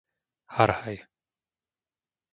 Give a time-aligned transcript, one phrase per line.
[0.55, 0.97] Harhaj